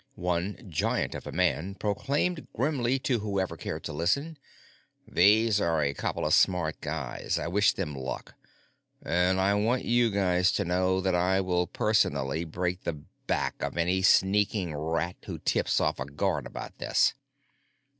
[0.15, 4.39] One giant of a man proclaimed grimly to whoever cared to listen:
[5.07, 7.37] "These are a couple of smart guys.
[7.37, 8.33] I wish them luck.
[9.03, 12.93] And I want you guys to know that I will personally break the
[13.27, 17.13] back of any sneaking rat who tips off a guard about this."